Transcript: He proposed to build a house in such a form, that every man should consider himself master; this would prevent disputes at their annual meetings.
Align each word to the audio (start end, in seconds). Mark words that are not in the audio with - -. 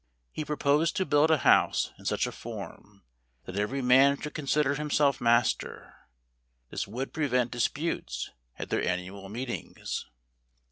He 0.31 0.43
proposed 0.43 0.95
to 0.95 1.05
build 1.05 1.29
a 1.29 1.37
house 1.37 1.91
in 1.99 2.05
such 2.05 2.25
a 2.25 2.31
form, 2.31 3.03
that 3.45 3.55
every 3.55 3.83
man 3.83 4.19
should 4.19 4.33
consider 4.33 4.73
himself 4.73 5.21
master; 5.21 5.93
this 6.71 6.87
would 6.87 7.13
prevent 7.13 7.51
disputes 7.51 8.31
at 8.57 8.69
their 8.71 8.83
annual 8.83 9.29
meetings. 9.29 10.07